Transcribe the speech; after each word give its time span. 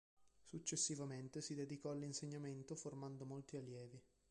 Successivamente 0.45 1.41
si 1.43 1.53
dedicò 1.53 1.91
all'insegnamento 1.91 2.73
formando 2.75 3.23
molti 3.23 3.57
allievi. 3.57 4.01